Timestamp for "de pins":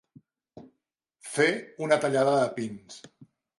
2.41-3.01